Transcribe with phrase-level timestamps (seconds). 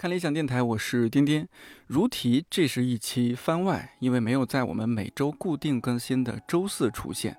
[0.00, 1.46] 看理想电台，我是颠颠。
[1.86, 7.36] 如题，这是一期番外，因为没有在我们每周固定更新的周四出现。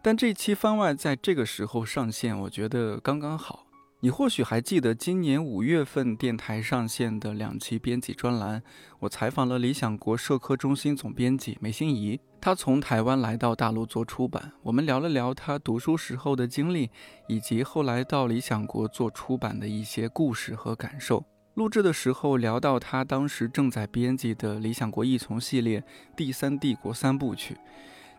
[0.00, 3.66] 但这期番外在这个时候上线，我觉得刚刚好。
[4.00, 8.62] 你或许还记得今年五月份电台上线的两期编辑专栏，
[9.00, 16.88] 我采访了理想国社科中心总编辑梅心怡，他从台湾来到大陆做出版，我们聊了聊他读书时候的经历，
[17.28, 21.22] 以及后来到理想国做出版的一些故事和感受。
[21.54, 25.80] 录制的时候聊到他当时正在编辑的《理想国异从》系列
[26.16, 27.54] 《第三帝国三部曲》，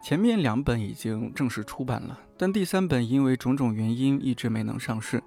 [0.06, 5.24] 前面两本已经正式出版了，但第三本因为种种原因一直没能上市。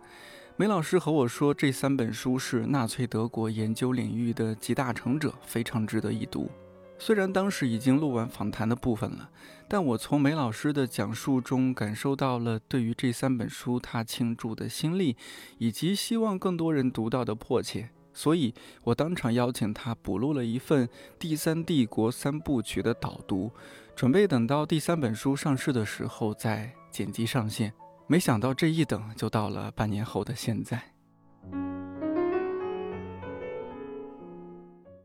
[0.57, 6.49] 梅老师和我说，这三本书是纳粹德国研究领域的集大成者，非常值得一读。
[6.97, 9.29] 虽然当时已经录完访谈的部分了，
[9.67, 15.17] 但我从梅老师的讲述中感受到了对于这三本书他倾注的心力，
[15.59, 17.91] 以及希望更多人读到的迫切。
[18.15, 20.87] 所以我当场邀请他补录了一份
[21.19, 23.51] 《第三帝国三部曲》的导读，
[23.95, 27.73] 准备等到第三本书上市的时候再剪辑上线。
[28.07, 30.81] 没想到这一等就到了半年后的现在。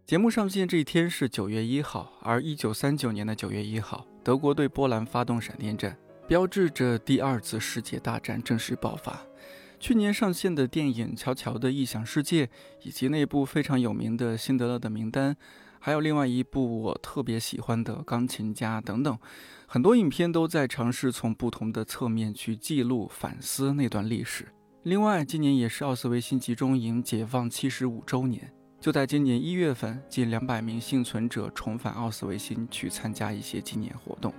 [0.06, 5.96] 节目上线这一天是九月一号，而一九三九年的九月一号，德国对波兰发动闪电战，
[6.28, 9.29] 标志着第二次世界大战正式爆发。
[9.80, 12.46] 去年上线的电影《乔乔的异想世界》，
[12.84, 15.34] 以及那部非常有名的《辛德勒的名单》，
[15.80, 19.18] 还有另外一部我特别喜欢的《钢琴家》等等，
[19.66, 24.50] 很多影片都在尝试从不同的侧面去记录、反思那段历史。
[24.84, 34.34] 另外，今年也是奥斯维辛集中营解放七十五周年，就在今年一月份，近两百名幸存者重返奥斯维辛去参加一些纪念活动。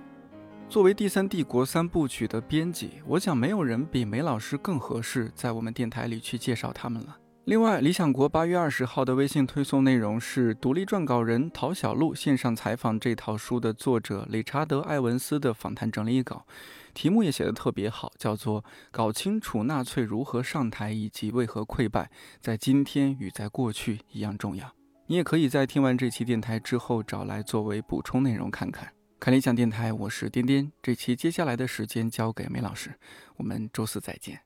[0.71, 7.17] 作为第三帝国三部曲的编辑，我想没有人比梅老师更合适在我们电台里去介绍他们了。
[7.43, 16.45] 另外，理想国八月二十号的微信推送内容是独立撰稿人陶小璐线上采访这套书的作者理查德·艾文斯的访谈整理稿，
[16.93, 18.61] 题目也写得特别好，叫做
[18.91, 22.09] 《搞清楚纳粹如何上台以及为何溃败，
[22.39, 24.65] 在今天与在过去一样重要》。
[25.07, 28.87] 你也可以在听完这期电台之后找来作为补充内容看看。
[29.20, 30.70] 看理想电台，我是颠颠。
[30.82, 32.94] 这期接下来的时间交给梅老师，
[33.36, 34.40] 我们周四再见。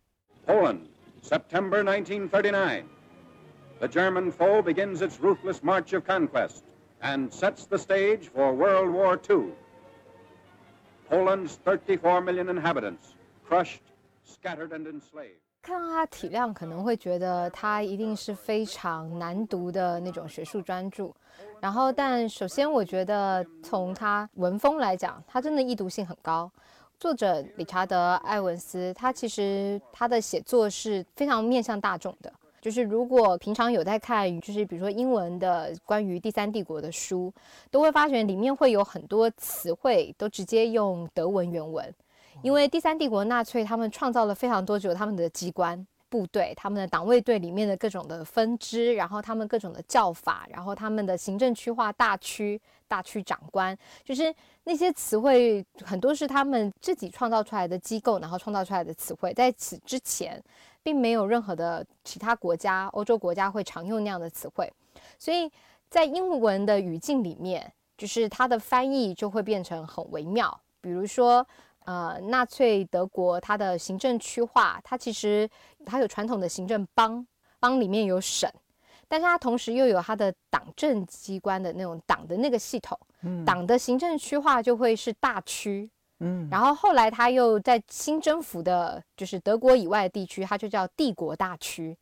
[0.46, 0.80] Poland,
[1.22, 2.84] September 1939.
[3.78, 6.62] The German foe begins its ruthless march of conquest
[7.00, 9.54] and sets the stage for World War II.
[11.08, 13.14] Poland's 34 million inhabitants
[13.48, 13.82] crushed,
[14.24, 15.40] scattered, and enslaved.
[15.65, 21.11] 看到它体量，可能会觉得它一定是非常难读的那种学术专著。
[21.59, 26.51] 然后，但首先，我觉得从它文风来讲，它真的易读性很高。
[26.99, 32.31] 作者理查德·艾文斯，他其实他的写作是非常面向大众的。
[32.61, 37.33] 就是如果平常有在看，就是比如说英文的关于第三帝国的书，
[37.71, 41.91] 都会发觉里面会有很多词汇都直接用德文原文。
[42.41, 60.41] 因为第三帝国纳粹他们创造了非常多，有他们的机关部队、他们的党卫队里面的各种的分支，然后他们各种的叫法，然后他们的行政区划大区、大区长官，就是那些词汇很多是他们自己创造出来的机构，然后创造出来的词汇，在此之前
[60.83, 64.71] 并没有任何的其他国家、欧洲国家会常用那样的词汇，
[65.17, 65.51] 所以
[65.89, 71.45] 在英文的语境里面，就是它的翻译就会变成很微妙，比如说。
[71.85, 75.49] 呃，纳粹德国它的行政区划，它其实
[75.85, 77.25] 它有传统的行政邦，
[77.59, 78.49] 邦里面有省，
[79.07, 82.99] 但是它同时又有它的党政机关的那种党的那个系统，
[83.45, 91.95] 党的行政区划就会是大区，嗯，然后后来它又在新征服的，就是德国以外的地区，它就叫帝国大区。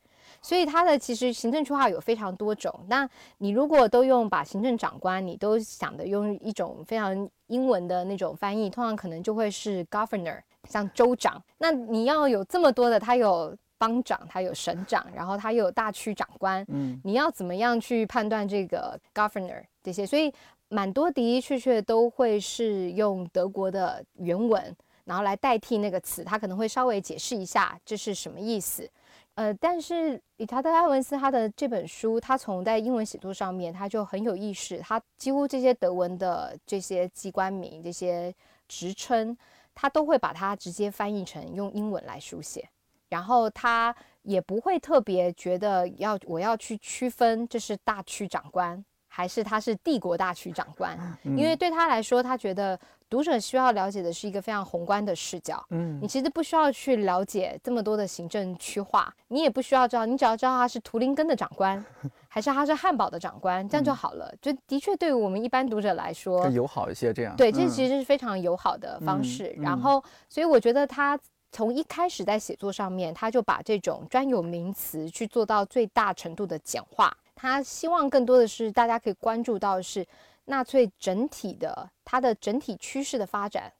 [0.43, 2.85] 所以它的其实行政区划有非常多种。
[2.87, 11.41] 那你如果都用把行政长官，你都想的用一种非常英文的那种翻译，通常可能就会是 governor，像州长。
[11.57, 20.05] 那你要有这么多的，他有邦长，他有省长，然后他又有大区长官，嗯，你要怎么样去判断这个 governor 这些？
[20.05, 20.31] 所以
[20.67, 24.75] 蛮多的的确确都会是用德国的原文，
[25.05, 28.89] 然后来代替那个词，他可能会稍微解释一下这是什么意思。
[29.35, 38.31] 呃，但是理查德·埃文斯他的这本书，他从在英文写作上面，他就很有意识，他几乎这些德文的这些机关名、这些
[38.67, 39.35] 职称，
[39.73, 42.69] 他都会把它直接翻译成用英文来书写，
[43.09, 52.79] 然后他也不会特别觉得要我要去区分这是大区长官还是他是帝国大区长官，因为对他来说，他觉得。
[53.13, 55.63] 读者需要了解的是一个非常宏观的视角。
[55.69, 61.85] 嗯你其实不需要去了解这么多的行政区划，你也不需要知道，你只要知道他是图林根的长官，
[62.27, 64.33] 还是他是汉堡的长官，这样就好了。
[64.41, 69.53] 就的确对于我们一般读者来说，友好一些，这样对，这嗯其实是非常友好的方嗯式。
[69.57, 71.15] 嗯然后，所以我觉得他
[71.51, 77.15] 从一开始在写作上面，他就把这种专有名词去做到最大程度的简化。
[77.35, 80.03] 他希望更多的是大家可以关注到的是
[80.45, 83.71] 纳粹整体的它的整体趋势的发展，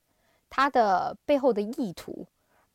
[0.50, 2.26] 它的背后的意图。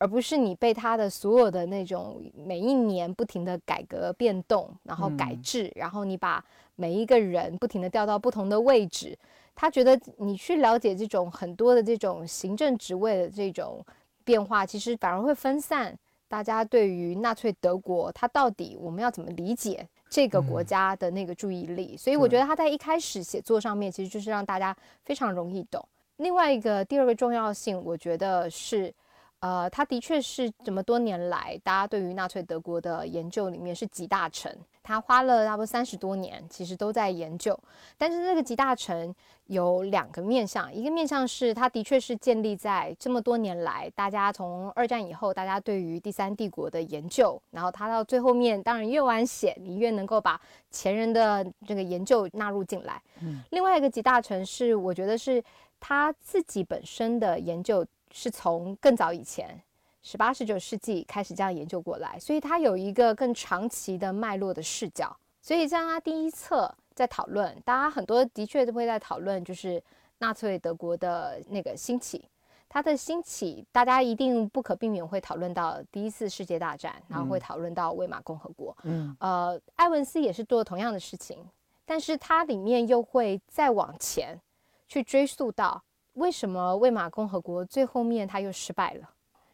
[0.00, 6.44] 而不是你被它的所有的那种每一年不停的改革变动，然后改嗯制，然后你把
[6.76, 9.18] 每一个人不停的调到不同的位置，
[9.56, 13.84] 他觉得你去了解这种很多的这种行政职位的这种
[14.22, 15.98] 变化，其实反而会分散
[16.28, 21.96] 大家对于纳粹德国它到底我们要怎么理解这个国家的那个注意力。
[21.96, 25.86] 所以我觉得他在一开始写作上面，其实就是让大家非常容易懂。
[26.16, 28.92] 另外一个第二个重要性，我觉得是。
[29.40, 34.52] 呃，他的确是这么多年来，大家对于纳粹德国的研究里面是集大成。
[34.82, 37.56] 他花了差不多三十多年，其实都在研究。
[37.96, 39.14] 但是这个集大成
[39.44, 53.00] 有两个面向，一个面向是它的确是建立在这么多年来，大家从二战以后，大家对于第三帝国的研究，然后他到最后面，当然越晚写，你越能够把前人的这个研究纳入进来。
[53.20, 55.44] 嗯、另外一个集大成是，我觉得是
[55.78, 57.86] 他自己本身的研究。
[58.12, 59.60] 是从更早以前，
[60.02, 65.16] 十八、十九世纪开始这样研究过来，所以它有一个更长期的脉络的视角。
[65.40, 69.82] 所以像它第一册在讨论，大家很多的确都会在讨论，就是
[70.18, 72.24] 纳粹德国的那个兴起。
[72.70, 78.76] 它的兴起，大家一定不可避免会讨论到第一次世界大战，然后会讨论到魏玛共和国。
[78.82, 81.38] 嗯，呃，埃文斯也是做同样的事情，
[81.86, 84.38] 但是它里面又会再往前
[84.86, 85.82] 去追溯到。
[86.18, 89.08] 为什么魏玛共和国最后面它又失败了？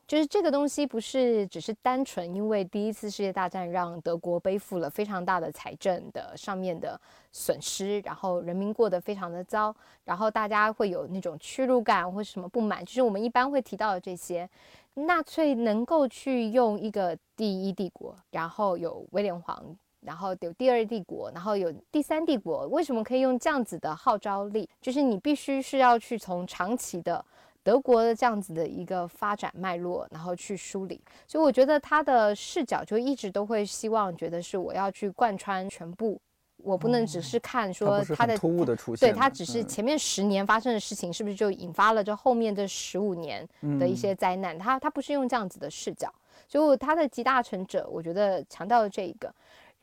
[0.06, 7.00] 就是这个东西不是只是单纯因为第一次世界大战让德国背负了非常大的财政的上面的
[7.32, 9.74] 损失，然后人民过得非常的糟，
[10.04, 14.48] 然后大家会有那种屈辱感或什么不满，就是我们一般会提到的这些。
[14.96, 19.76] 纳粹能够去用一个第一帝国，然后有威廉皇。
[20.04, 24.68] 然后有第二帝国，然后有第三帝国，为什么可以用这样子的号召力？
[24.80, 27.24] 就是你必须是要去从长期的
[27.62, 31.00] 德国的这样子的一个发展脉络，然后去梳理。
[31.26, 36.20] 所以我觉得他的视角就一直都会希望觉得是我要去贯穿全部，
[36.58, 43.48] 我不能只是看说他的、突兀的出现，对他只是前面十年发生的事情，是不是就引发了这后面这十五年
[43.80, 44.58] 的一些灾难？
[44.58, 46.12] 他他不是用这样子的视角，
[46.46, 49.34] 所以他的集大成者，我觉得强调了这一个。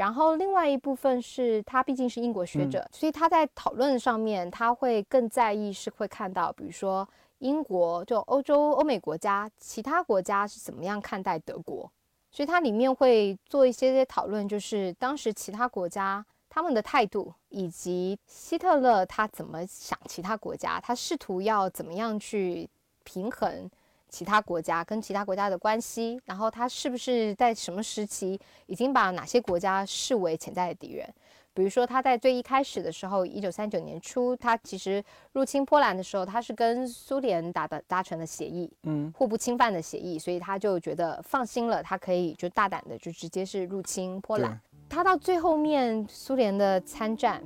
[0.02, 7.08] 然后另外一部分是他毕竟是英国学者，嗯、所以他在讨论上面他会更在意是会看到，比如说
[7.38, 11.88] 英国就欧洲欧美国家其他国家是怎么样看待德国，
[12.32, 22.68] 所以它里面会做一些些讨论，就是当时其他国家他们的态度，以及希特勒他怎么想其他国家，他试图要怎么样去
[23.04, 23.70] 平衡。
[24.12, 31.10] 其他国家跟其他国家的关系，然后他是不是在什么时期已经把哪些国家视为潜在的敌人？
[31.54, 44.60] 比如说他在最一开始的时候，一九三九年初，他其实入侵波兰的时候，他是跟苏联达的达成了协议，嗯，互不侵犯的协议，所以他就觉得放心了，他可以就大胆的就直接是入侵波兰。
[44.88, 47.42] 他到最后面苏联的参战。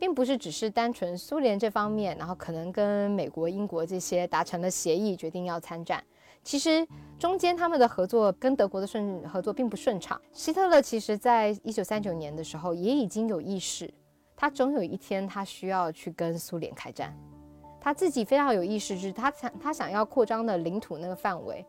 [0.00, 6.00] 并不是只是单纯苏联这方面，然后可能跟美国、英国这些达成了协议，决定要参战。
[6.48, 6.88] 其实
[7.18, 10.18] 中间他们的合作跟德国的顺合作并不顺畅。
[10.32, 13.92] 希特勒其实在一九三九年的时候也已经有意识，
[14.34, 17.14] 他总有一天他需要去跟苏联开战。
[17.78, 21.62] 他自己非常有意识，就是他想他想要扩张的领土那个范围，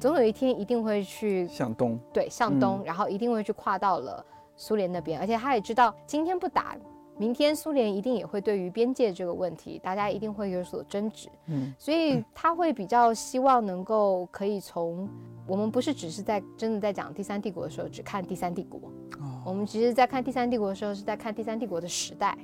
[0.00, 4.24] 总有一天一定会去向东，对，向东，嗯、然后一定会去跨到了
[4.56, 6.74] 苏联那边，而且他也知道今天不打。
[7.18, 15.08] 明天苏联一定也会对于边界这个问题，大家一定会有所争执，嗯，所以他会比较希望能够可以从
[15.46, 18.80] 我们不是只是在真的在讲第三帝国的时候只看第三帝国，
[19.20, 22.36] 哦、我们其实在看第三帝国的时候是在看第三帝国的时代，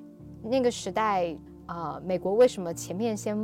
[0.42, 1.34] 那个时代
[1.66, 3.36] 啊、呃，美国为什么前面先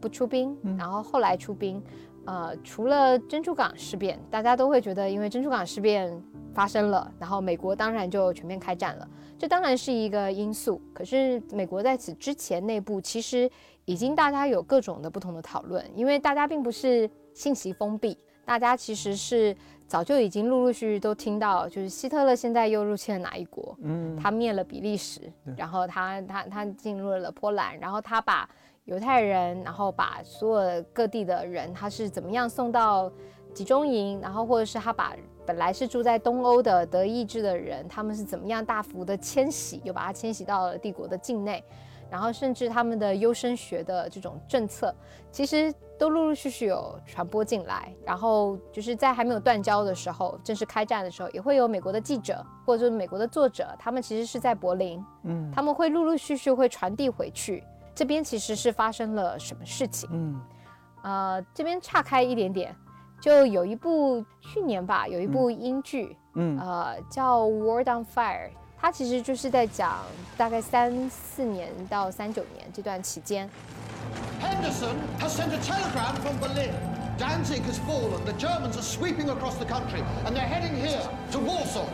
[0.00, 1.82] 不出兵，嗯、然后后来出兵？
[2.24, 6.22] 呃，除了珍珠港事变，大家都会觉得因为珍珠港事变
[6.54, 9.08] 发生了，然后美国当然就全面开战了。
[9.38, 13.50] 这当然是一个因素，可是美国在此之前内部其实
[13.86, 19.56] 已经大家有各种的不同的讨论，因为大家并不是信息封闭，大家其实是
[19.88, 25.20] 早就已经陆陆续续都听到，就是希特勒现在又入侵了哪一国，嗯，他灭了比利时，
[25.56, 28.48] 然后他他他进入了波兰，然后他把
[28.84, 33.10] 犹太人，然后把所有各地的人，他是怎么样送到
[33.54, 35.14] 集中营，然后或者是他把
[35.46, 41.62] 本来是住在东欧的德意志的人，他们是怎么样大幅的迁徙，又把他迁徙到了帝国的境内。
[42.10, 44.94] 然后甚至他们的优生学的这种政策，
[45.30, 47.90] 其实都陆陆续续有传播进来。
[48.04, 60.40] 然后就是在还没有断交的时候，正式开战的时候，也会有美国的记者或者是美国的作者，他们其实是在柏林，嗯，他们会陆陆续续会传递回去，这边其实是发生了什么事情，嗯，
[61.02, 62.74] 呃，这边岔开一点点，
[63.20, 68.48] 就有一部去年吧，有一部英剧，嗯，呃，叫《World on Fire》。
[68.78, 69.98] 它其实就是在讲
[70.36, 73.48] 大概三四年到三九年这段期间。
[74.40, 76.74] Henderson has sent a telegram from Berlin.
[77.16, 78.24] Danzig has fallen.
[78.24, 81.86] The Germans are sweeping across the country, and they're heading here to Warsaw.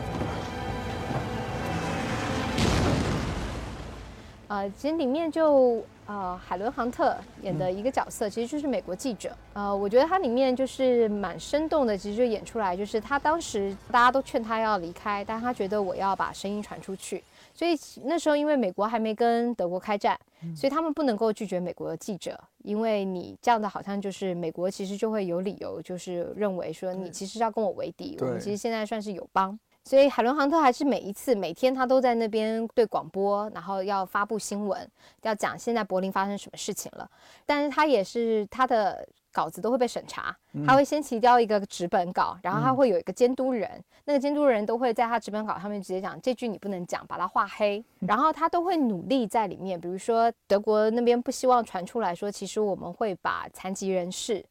[4.49, 9.31] 呃，其实里面就呃海伦杭特演的一个角色，其实就是美国记者。
[9.53, 17.23] 呃，我觉得他里面就是蛮生动的，其实就演出来，就是他当时大家都劝他要离开，但他觉得我要把声音传出去。
[17.53, 20.19] 所以那时候因为美国还没跟德国开战，
[20.57, 29.59] 所以他们不能够拒绝美国的记者，因为你这样的好像就是美国其实就会有理由，就是认为说你其实要跟我为敌，我们其实现在算是友邦。
[29.89, 34.87] 所以海伦杭特还是每一次每天他都在那边对广播，然后要发布新闻，
[35.23, 37.11] 要讲现在柏林发生什么事情了。
[37.47, 47.83] 但是他也是他的稿子都会被审查，他会先提交一个纸本稿，然后他会有一个监督人，那个监督人都会在他纸本稿上面直接讲这句你不能讲，把它画黑。
[48.01, 54.45] 然后他都会努力在里面，比如说德国那边不希望传出来说，其实我们会把残疾人士。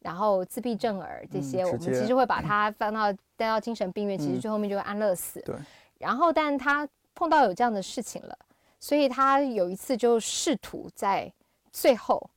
[0.00, 5.40] 然后自闭症儿这些，我们其实会把他放到带到精神病院，其实最后面就会安乐死。
[5.42, 5.54] 对。
[5.98, 8.38] 然后，但他碰到有这样的事情了，
[8.78, 11.30] 所以他有一次就试图在
[11.70, 12.30] 最后，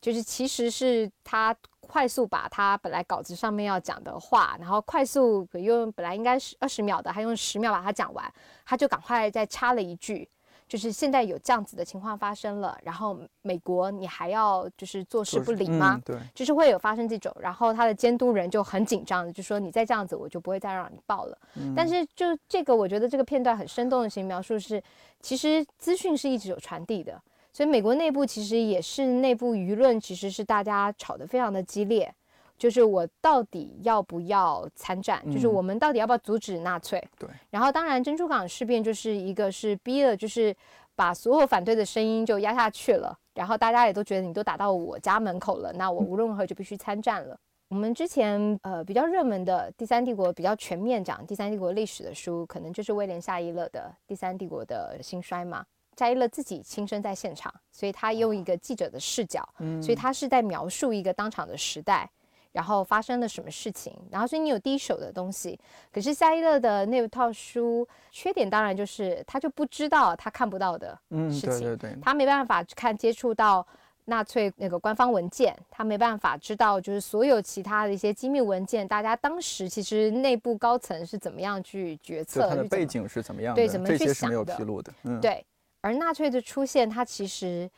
[0.00, 8.32] 就是其实是他快速把他本来稿子上面要讲的话，然后快速用本来应该是二十秒的，他用十秒把它讲完，
[8.64, 10.26] 他就赶快再插了一句。
[10.70, 16.00] 就是现在有这样子的情况发生了，然后美国你还要就是坐视不理吗？
[16.04, 21.36] 对，就是会有发生这种，然后他的监督人就很紧张，就说你再这样子，我就不会再让你报了。
[21.74, 24.80] 但是就这个，我觉得这个片段很生动的形描述是，
[25.20, 27.20] 其实资讯是一直有传递的，
[27.52, 32.14] 所以美国内部其实也是内部舆论其实是大家吵得非常的激烈。
[32.60, 35.18] 就是我到底要不要参战？
[35.32, 37.02] 就是我们到底要不要阻止纳粹？
[37.18, 37.26] 对。
[37.48, 40.54] 然后当然，珍珠港事变就是一个是逼了，就是
[40.94, 43.18] 把所有反对的声音就压下去了。
[43.32, 47.34] 然后大家也都觉得你都打到我家门口了，那我无论如何就必须参战了。
[47.68, 55.64] 我们之前呃比较热门的第三帝国比较全面讲第三帝国历史的书，可能就是威廉夏伊勒的《第三帝国的兴衰》嘛。
[55.96, 59.48] 夏伊勒自己亲身在现场，所以他用一个记者的视角，
[59.82, 62.10] 所以他是在描述一个当场的时代。
[62.52, 63.92] 然后发生了什么事情？
[64.10, 65.58] 然后所以你有第一手的东西。
[65.92, 70.98] 可是夏一乐的那套书缺点当然就是他就不知道他看不到的
[71.30, 73.66] 事情，对对对，他没办法看接触到
[74.06, 85.44] 纳粹那个官方文件，他没办法知道就是所有其他的一些机密文件，大家当时其实内部高层是怎么样去决策，他的背景是怎么样的，对，怎么去想的，披露的，嗯，对。
[85.82, 87.70] 而纳粹的出现，它其实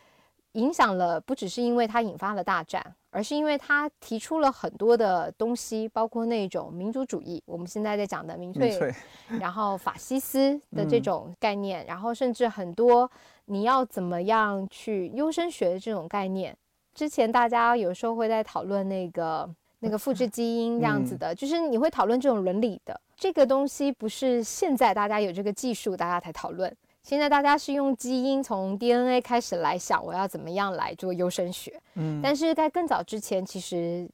[0.52, 2.94] 影响了，不只是因为它引发了大战。
[3.14, 8.90] 而是因为它提出了很多的东西，包括那种民族主义，我们现在在讲的民粹，
[9.38, 13.10] 然后法西斯 的这种概念，然后甚至很多
[13.44, 16.56] 你要怎么样去优生学的这种概念。
[16.94, 19.46] 之前大家有时候会在讨论那个
[19.80, 26.74] 那个复制基因这样子的，就是你会讨论这种伦理的这个东西，不是现在大家有这个技术大家才讨论。
[27.02, 31.80] 现在大家是用基因从 DNA 开始来想，我要怎么样来做优生学。
[31.94, 34.08] 嗯，但是在更早之前，其实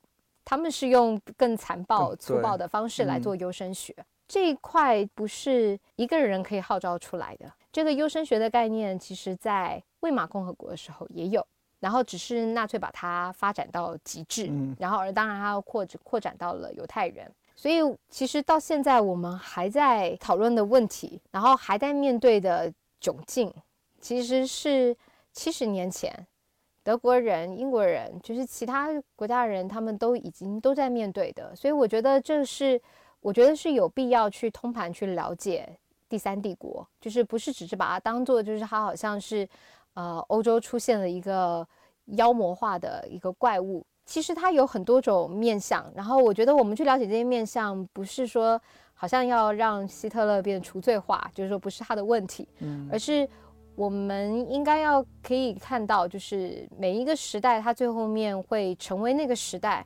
[0.45, 3.95] 他们是用更残暴、粗暴的方式来做优生学。
[4.27, 7.51] 这一块不是一个人可以号召出来的。
[7.71, 11.47] 这个优生学的概念，其实在魏玛共和国的时候也有，
[11.81, 17.31] 然后只是纳粹把它发展到极致，然后而当然它要扩扩展到了犹太人。
[17.61, 22.73] 所以，其实到现在我们还在讨论的问题，然后还在面对的
[23.03, 23.53] 窘境，
[24.01, 24.97] 其实是
[25.33, 26.25] 七十年前
[26.85, 31.53] 德国人、英国人，就是其他国家的人，他们都已经都在面对的。
[31.57, 32.81] 所以，我觉得这是，
[33.19, 35.69] 我觉得是有必要去通盘去了解
[36.09, 39.49] 第三帝国，就是不是只是把它当做，就是它好像是，
[39.95, 41.67] 呃，欧洲出现了一个
[42.05, 43.85] 妖魔化的一个怪物。
[44.09, 48.59] 其实它有很多种面相，然后我觉得我们去了解这些面相，不是说
[48.95, 53.29] 好像要让希特勒变除罪化，就是说不是他的问题，嗯，而是
[53.77, 59.85] 我们应该要可以看到，就是每一个时代，它最后面会成为那个时代，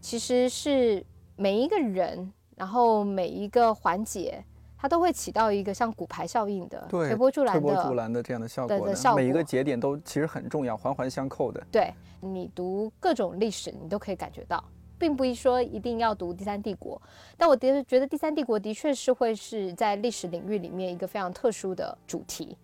[0.00, 1.04] 其实是
[1.36, 4.42] 每一个人，然后每一个环节，
[4.80, 7.94] 它都会起到一个像骨牌效应的对推波助澜推波助的。
[7.96, 11.62] 澜的这样的效果的，每一个节点都其实很重要，环环相扣的。
[11.70, 14.62] 对你读各种历史，你都可以感觉到，
[14.98, 17.00] 并不一说一定要读第三帝国，
[17.36, 22.56] 但我的觉得第三帝国的确是会是在历史领域里面一个非常特殊的主题，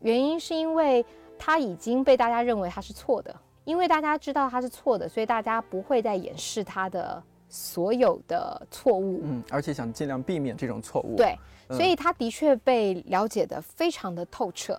[0.00, 1.04] 原因是因为
[1.38, 3.34] 它已经被大家认为它是错的，
[3.64, 9.20] 因为大家知道它是错的，所以大家不会再掩饰它的所有的错误。
[9.24, 11.38] 嗯，而且想尽量避免这种错误。，对，
[11.68, 14.78] 嗯所以他的确被了解的非常的透彻。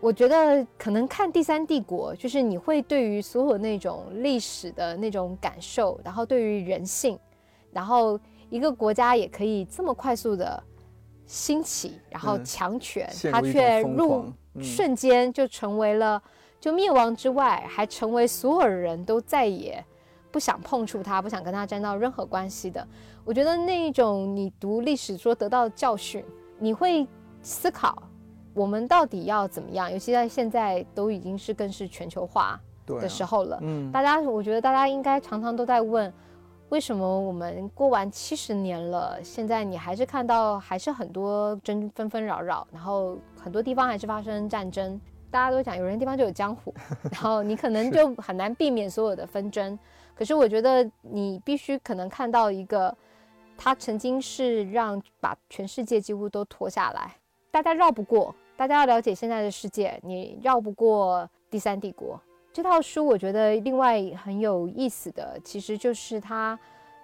[0.00, 7.18] 我觉得可能看第三帝国，就是你会对于所有那种历史的那种感受，然后对于人性，
[7.70, 10.62] 然后一个国家也可以这么快速的
[11.26, 16.22] 兴起，然后嗯强权，陷入一它却入瞬间就成为了，
[16.58, 19.84] 就灭亡之外，还成为所有人都再也
[20.30, 22.86] 不想碰触它，不想跟它沾到任何关系的。
[23.24, 26.24] 我觉得那一种你读历史说得到的教训，
[26.58, 27.06] 你会
[27.42, 28.02] 思考
[28.54, 33.58] 我们到底要怎么样，尤其在现在都已经是更是全球化的时候了。
[33.62, 36.12] 嗯，大家，我觉得大家应该常常都在问，
[36.70, 45.00] 为什么我们过完七十年了，现在你还是看到还是很多争纷纷扰扰，然后很多地方还是发生战争。
[45.30, 46.74] 大家都讲有人地方就有江湖，
[47.12, 49.78] 然后你可能就很难避免所有的纷争。
[50.20, 52.94] 可是我觉得你必须可能看到一个，
[53.56, 57.16] 他曾经是让把全世界几乎都拖下来，
[57.50, 58.34] 大家绕不过。
[58.54, 62.20] 大家要了解现在的世界，你绕不过第三帝国。
[62.52, 66.58] 这套书我觉得另外很有意思的，其实就是它，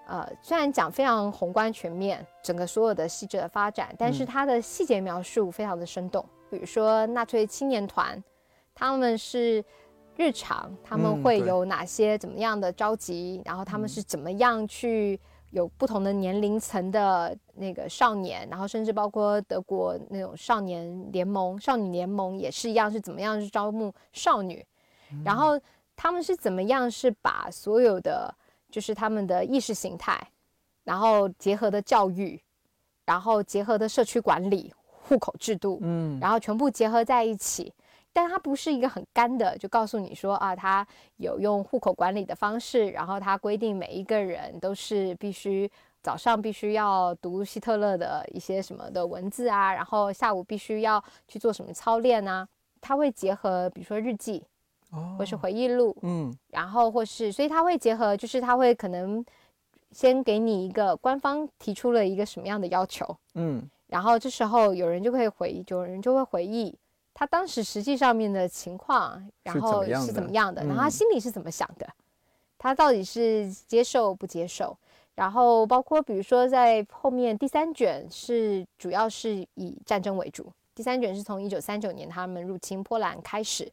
[0.06, 6.22] 呃，虽然讲非常宏观全面，整个所有的细致的发展，但是它的细节描述非常的生动。
[6.50, 8.22] 比如说纳粹青年团，
[8.74, 9.64] 他们是
[10.16, 24.64] 日常他们会有哪些怎么样的召集，然后他们是怎么样去有不同的年龄层的那个少年，然后甚至包括德国那种少年联盟、少女联盟也是一样，是怎么样去招募少女，
[25.24, 25.60] 然后
[25.94, 28.34] 他们是怎么样是把所有的
[28.70, 30.18] 就是他们的意识形态，
[30.84, 32.40] 然后结合的教育，
[33.04, 37.72] 然后结合的社区管理、户口制度，嗯，然后全部结合在一起。
[38.16, 40.86] 但它不是一个很干的，就告诉你说啊，它
[41.18, 45.70] 有用户口管理的方式，然后它规定每一个人都是必须
[46.02, 52.48] 早上必须要读希特勒的一些什么的文字啊，然后下午必须要去做什么操练啊。
[52.80, 54.42] 它会结合，比如说日记
[54.92, 59.22] 哦或是回忆录，嗯，然后或是，所以它会结合，就是它会可能
[59.90, 66.74] 先给你一个官方提出了一个什么样的要求，嗯，然后这时候有人就会回忆，有人就会回忆
[67.18, 71.88] 他当时实际上面的情况，然是怎后么样的是怎么样的，然后他嗯心里是怎么想的，
[72.58, 74.76] 他到底是接受不接受。
[75.14, 83.66] 然后包括比如说在后面第三卷是主要是以战争为主，第三卷是从一九三九年他们入侵波兰开始，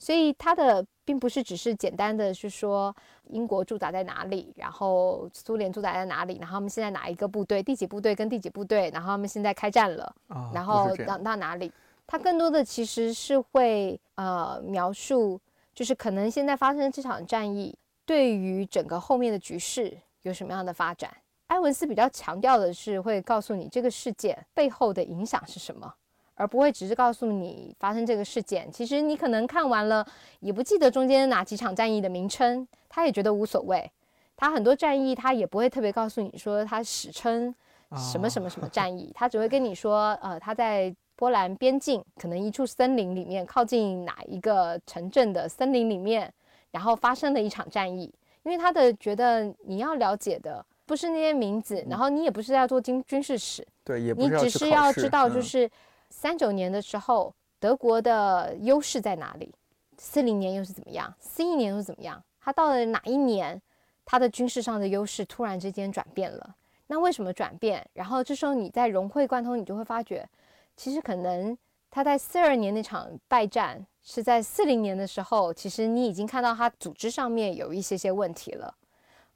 [0.00, 2.92] 所以他的并不是只是简单的是说
[3.28, 11.70] 英国驻扎在哪里，然后苏联驻扎在哪里，然后他们现在哪一个部队，第几部队跟第几部队，然后他们现在开战了，啊，然后到到哪里？
[12.08, 15.38] 它更多的其实是会呃描述，
[15.74, 21.14] 就是可能现在发生这场战役对于整个后面的局势有什么样的发展。
[21.48, 25.94] 埃文斯比较强调的是会告诉你这个事件背后的影响是什么，
[26.34, 28.72] 而不会只是告诉你发生这个事件。
[28.72, 30.06] 其实你可能看完了
[30.40, 33.90] 也不记得中间哪几场战役的名称，他也觉得无所谓。
[34.34, 37.54] 他很多战役他也不会特别告诉你说他史称
[37.96, 46.32] 什么什么什么战役，他只会跟你说，呃，他在波兰边境可能一处森林里面，靠近哪一个城镇的森林里面，
[46.70, 48.14] 然后发生了一场战役。
[48.44, 55.70] 因为他的觉得你要了解的不是那些名字，然后你也不是要做军军事史，对，也不你只是要知道，就嗯是
[56.08, 59.52] 三九年的时候德国的优势在哪里，
[59.98, 63.60] 四零年又是怎么样，四一年又是怎么样，他到了哪一年，
[64.04, 66.54] 他的军事上的优势突然之间转变了。
[66.86, 67.84] 那为什么转变？
[67.92, 70.26] 然后这时候你在融会贯通，你就会发觉，
[70.78, 71.58] 其实可能
[71.90, 78.72] 他在四二年那场败战是在四零年的时候，其实你已经看到他组织上面有一些些问题了。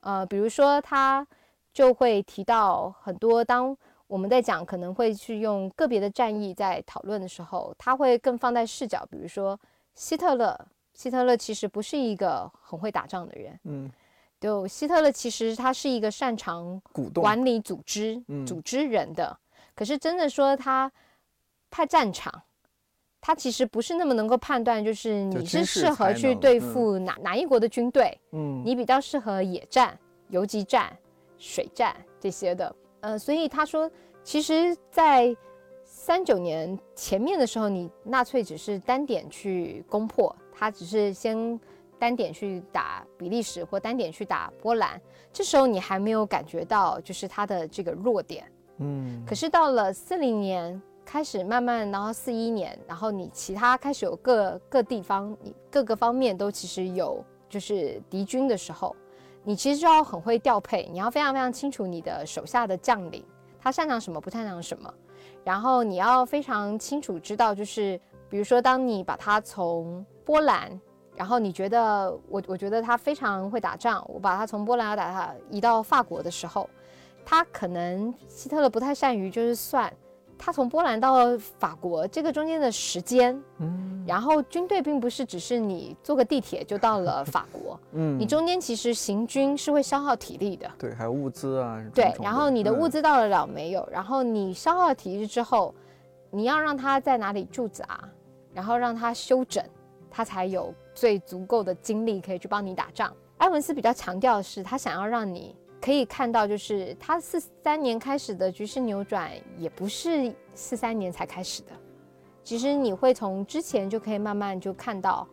[0.00, 1.26] 呃，比如说他
[1.72, 3.76] 就会提到很多，当
[4.06, 9.58] 我们在讲可能会去用个别的战役在讨论的时候，他会更放在视角，比如说
[9.96, 10.56] 希特勒，
[10.94, 13.90] 希特勒其实不是一个很会打仗的人，嗯，
[14.40, 16.80] 就希特勒其实他是一个擅长
[17.14, 19.36] 管理组织、嗯组织人的，
[19.74, 20.90] 可是真的说他
[21.72, 22.30] 派战场，
[23.20, 30.94] 他其实不是那么能够判断，就是你是适合去对嗯付哪、哪一国的军队，嗯，你比较适合野战、游击战、
[31.38, 32.76] 水战这些的。
[33.00, 33.90] 呃，所以他说，
[34.22, 35.34] 其实，在
[35.82, 41.58] 三九年前面的时候，你纳粹只是单点去攻破，他只是先
[41.98, 45.00] 单点去打比利时或单点去打波兰，
[45.32, 48.44] 这时候你还没有感觉到就是他的这个弱点。
[48.78, 58.94] 嗯，可是到了四零年开始慢慢，然后四一年，然后你其他开始有各各地方，你各个方面都其实有就是敌军的时候，
[59.44, 63.24] 你其实就要很会调配，你要非常非常清楚你的手下的将领
[63.60, 64.92] 他擅长什么，不擅长什么，
[65.44, 70.80] 然后你要非常清楚知道，就是比如说当你把他从波兰。
[71.14, 76.68] 然后你觉得我，我觉得他非常会打仗，我把他从波兰要打他移到法国的时候，
[77.22, 79.92] 他可能希特勒不太善于就是算
[80.44, 90.68] 他从波兰到法国这个中间的时间，嗯然后军队并不是只是你坐个地铁就到了 法国，嗯，你中间其实行军是会消耗体力的。
[90.76, 93.88] 对，还有物资啊，对然后你的物嗯资到得了没有？
[93.92, 95.72] 然后你消耗体力之后，
[96.32, 98.00] 你要让他在哪里驻扎，
[98.52, 99.64] 然后让他休整，
[100.10, 103.14] 他才有最足够的精力可以去帮你打仗。
[103.38, 111.72] 埃文斯比较强调的是，他想要让你可以看到，就是他四三年开始的局势扭转，也不是四三年才开始的。
[112.44, 115.26] 其实你会从之前就可以慢慢就看到，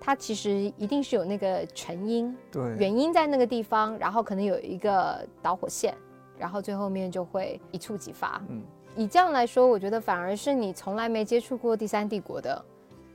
[0.00, 5.92] 它其实一定是有那个成因，对，原因在那个地方，然后可能有一个导火线，
[6.38, 8.40] 然后最后面就会一触即发。
[8.48, 8.62] 嗯，
[8.94, 12.64] 以这样来说，我觉得反而是你从来没接触过第三帝国的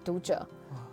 [0.04, 0.46] 读者，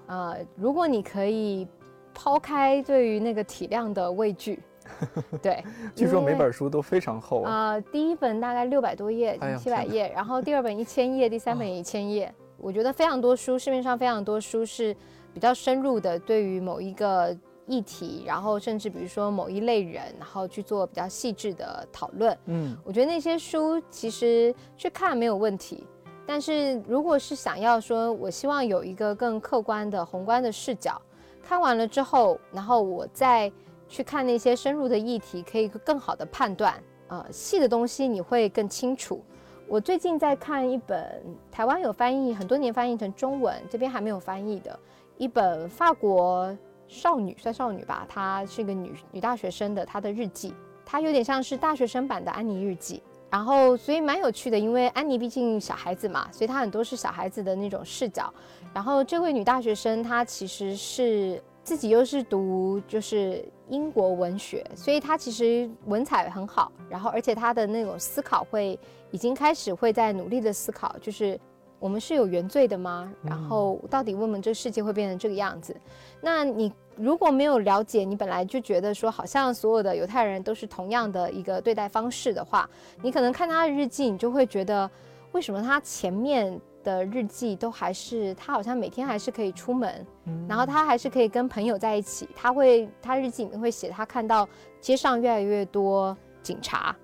[0.06, 1.66] 呃，如果你可以
[2.14, 4.60] 抛开对于那个体量的畏惧，
[5.42, 5.62] 对，
[5.94, 12.32] 据说每本书都非常厚啊，呃，第一本大概六百多页七百页，然后第二本一千页，第三本也一千页。
[12.58, 14.96] 我觉得非常多书，市面上非常多书是
[15.34, 22.38] 比较深入的，对于某一个议题，然后甚至比如说某一类人，然后去做比较细致的讨论。
[22.46, 25.84] 嗯，我觉得那些书其实去看没有问题，
[26.24, 31.00] 但是如果是想要说，我希望有一个更客观的宏观的视角，
[31.42, 33.50] 看完了之后，然后我再
[33.92, 39.22] 去看那些深入的议题，可以更好的判断，呃，细的东西你会更清楚。
[39.68, 44.78] 我最近在看一本台湾有翻译很多年翻译成中文，这边还没有翻译的
[45.18, 46.56] 一本法国
[46.88, 50.54] 少女算少女吧，她是一个女女大学生的她的日记，
[50.86, 53.02] 她有点像是大学生版的安妮日记。
[53.28, 58.32] 然后，所以蛮有趣的，因为安妮毕竟小孩子嘛，所以她很多是小孩子的那种视角。
[58.72, 66.70] 然后，这位女大学生她其实是自己又是读就是英国文学，所以他其实文采很好。
[66.88, 68.78] 然后，而且他的那种思考会
[69.10, 71.38] 已经开始会在努力的思考，就是
[71.78, 73.12] 我们是有原罪的吗？
[73.22, 75.74] 然后到底为什么这个世界会变成这个样子？
[76.20, 82.68] 那你如果没有了解，你本来就觉得说好像所有的犹太人都是同样的一个对待方式的话，
[83.00, 84.90] 你可能看他的日记，你就会觉得
[85.30, 90.06] 为什么他前面的日记都还是他好像每天还是可以出门，
[90.48, 94.48] 然后他还是可以跟朋友在一起，他会他日记里面会写他看到
[94.80, 96.94] 街上越来越多警察，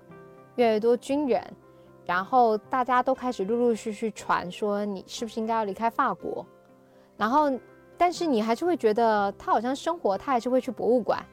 [0.55, 1.43] 越来越多军人。
[2.05, 6.43] 然后大家都开始陆陆续续传说你是不是应该要离开法国，
[7.17, 7.51] 然后
[7.97, 11.23] 但是你还是会觉得他好像生活，他还是会去博物馆，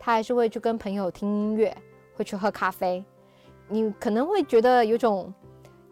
[0.00, 1.76] 他还是会去跟朋友听音乐，
[2.16, 3.04] 会去喝咖啡。
[3.68, 5.32] 你可能会觉得有种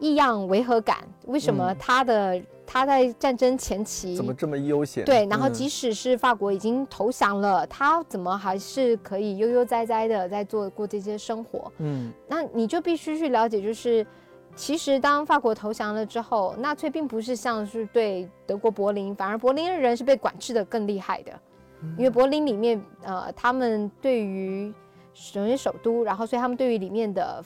[0.03, 5.05] 异样违和感，为什么嗯他的、他在战争前期怎么这么悠闲？
[5.05, 11.71] 对，然后嗯即使是法国已经投降了，他怎么还是可以悠悠哉哉的在做过这些生活？
[11.79, 14.05] 嗯那你就必须去了解，就是
[14.57, 21.33] 其实当法国投降了之后，纳粹并不是像是对德国柏林，反而柏林的人是被管制的更厉害的，
[21.97, 24.75] 因为柏林里面呃，他们对于
[25.15, 27.45] 首先首都，然后所以他们对于里面的。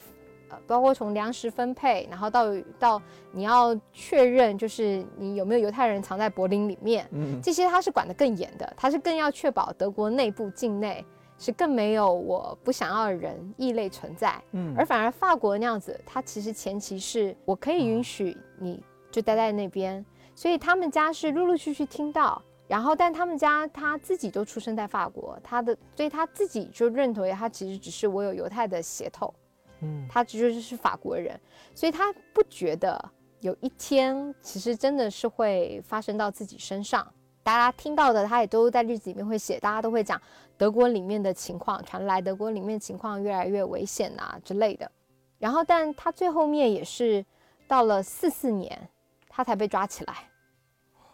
[0.49, 2.45] 呃，包括从粮食分配，然后到
[2.79, 11.05] 到你要确认，就是你有没有犹太人藏在柏林里面，嗯这些他是管得更严的，他是更要确保德国内部境内
[11.37, 14.73] 是更没有我不想要的人异类存在，嗯。
[14.77, 29.33] 而反而法国那样子，他其实前期是我可以允许你就待在那边，所以他们家是陆陆续续听到，然后但他们家他自己都出生在法国，他的所以他自己就认为他其实只是我有犹太的血统，
[29.81, 31.39] 嗯他就是法国人，
[31.75, 33.11] 所以他不觉得
[33.41, 37.05] 有一天其实真的是会发生到自己身上。
[37.43, 40.21] 大家听到的，他也都在日子里面会写，大家都会讲
[40.57, 44.91] 德国里面的情况传来，德国里面情况越来越危险啊之类的。
[45.39, 47.25] 然后，但他最后面也是
[47.65, 48.89] 到了四四年，
[49.29, 50.13] 他才被抓起来。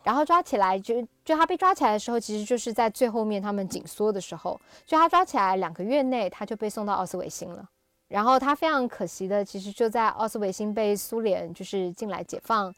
[0.01, 7.69] 然后抓起来就就他被抓起来的时候，其实就是在最后面他们紧缩的时候，就他抓起来两个月内他就被送到奥斯维辛了。
[8.13, 12.71] 然后他非常可惜的，其实就在奥斯维辛被苏联就是进来解放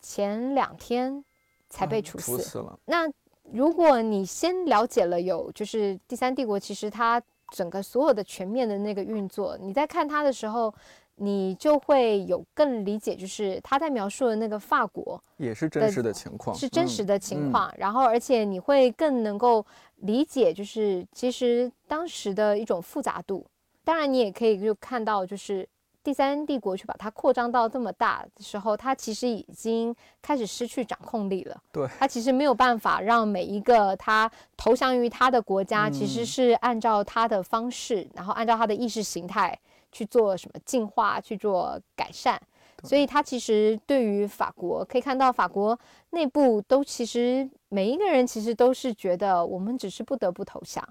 [0.00, 1.24] 前两天
[1.70, 2.36] 才被处死。
[2.36, 2.76] 处死了。
[2.86, 3.08] 那
[3.52, 10.74] 如果你先了解了有就是第三帝国，其实它整个所有的全面的那个运作，你在看它的时候，
[11.14, 19.64] 你就会有更理解，就是他在描述的那个法国也是真实的情况，是真实嗯的情况，然后而且你会更能够
[19.98, 23.46] 理解，就是其实当时的一种复杂度。
[23.84, 25.68] 当然，你也可以就看到，就是
[26.02, 31.60] 第三帝国去把它扩张到这么大的时候，它其实已经开始失去掌控力了。
[31.72, 39.58] 对它其实没有办法让每一个它投降于它的国家，其实嗯是按照它的方式，然后按照它的意识形态
[39.90, 42.40] 去做什么进化，去做改善。
[42.84, 45.78] 所以，它其实对于法国可以看到，法国
[46.10, 50.84] 内部都其实每一个人其实都是觉得我们只是不得不投降，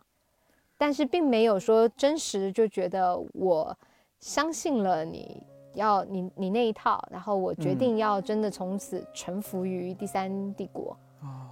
[0.82, 3.78] 但是并没有说真实就觉得我
[4.20, 5.44] 相信了你
[5.76, 10.98] 要你你那一套，然后我决定要真的从此臣服于第三帝国。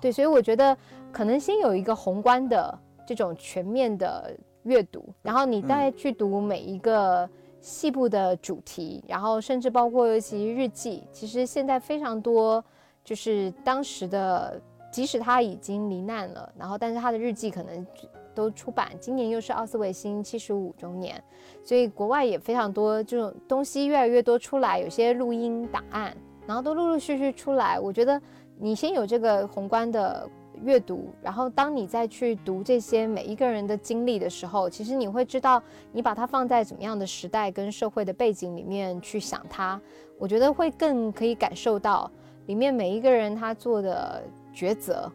[0.02, 0.76] 对，所以我觉得
[1.12, 7.30] 可能先有一个宏观的这种全面的阅读，然后你再去读每一个
[7.62, 12.66] 细部的主题，然后甚至包括尤其日记，其实现在非常多，
[13.04, 14.60] 就是当时的，
[14.92, 17.86] 即使他已经罹难了，然后但是他的日记可能
[18.34, 21.22] 都出版，今年又是奥斯维辛七十五周年，
[21.64, 26.16] 所以国外也非常多这种东西越来越多出来，有些录音档案，
[26.48, 27.80] 然后都陆陆续续出来。
[27.80, 28.22] 我觉得
[28.58, 30.30] 你先有这个宏观的
[30.64, 39.80] 阅读，然后当你再去读这些每一个人的经历的时候，其实你会知道，你把它放在怎么样的时代跟社会的背景里面去想它，
[40.18, 42.10] 我觉得会更可以感受到
[42.48, 45.12] 里面每一个人他做的抉择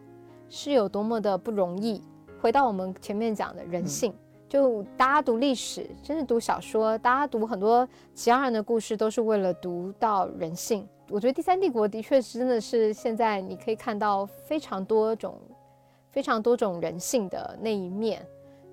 [0.49, 2.01] 是有多么的不容易。
[2.41, 4.13] 回到我们前面讲的人性。
[4.47, 10.87] 就大家读历史，甚至读小说，大家读很多其他人的故事，都是为了读到人性。
[11.09, 15.35] 我觉得第三帝国的确是真的是现在你可以看到非常多种、
[16.11, 18.25] 非常多种人性的那一面。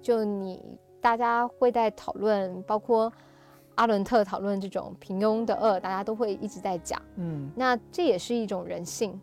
[0.03, 0.62] 就你
[1.01, 3.11] 大家会在讨论，包括
[3.75, 7.01] 阿伦特讨论这种平庸的恶，大家都会一直在讲。
[7.16, 9.18] 嗯，那这也是一种人性，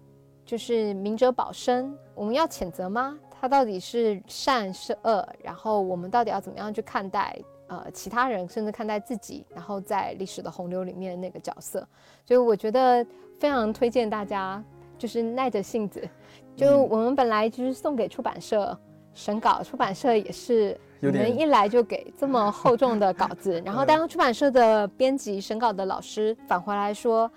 [0.49, 1.95] 就是明哲保身。
[2.15, 3.15] 我们要谴责吗？
[3.39, 5.23] 他到底是善是恶？
[5.43, 9.45] 然后我们到底要怎么样去看待呃其他人，甚至看待自己？
[9.53, 11.87] 然后在历史的洪流里面那个角色，
[12.25, 13.05] 所以我觉得
[13.37, 14.63] 非常推荐大家，
[14.97, 16.01] 就是耐着性子。
[16.55, 18.75] 就嗯我们本来就是送给出版社
[19.13, 27.31] 审稿，出版社也是你们一来就给这么厚重的稿子， 然后当出版社的编辑审稿的老师返回来说，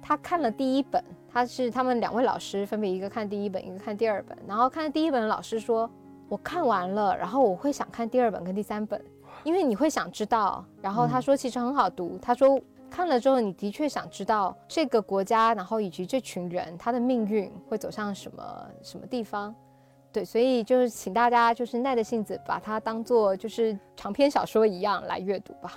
[0.00, 5.90] 他看了第一本，他是他们两位老师分别一个看第一本，一个看第二本，然后看第一本的老师说，
[6.28, 9.04] 我看完了，然后我会想看第二本跟第三本，
[9.42, 12.60] 因为你会想知道，然后他说其实很好读，他说。
[12.90, 19.52] 看了之后，你的确想知道这个国家，然后以及这群人他的命运会走向什么什么地方，
[20.12, 25.72] 对，所以就是请大家就是耐着性子把它当做就是长篇小说一样来阅读吧。